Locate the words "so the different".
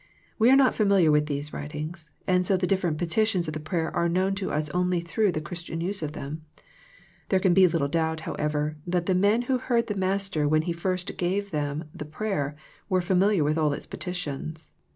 2.43-2.97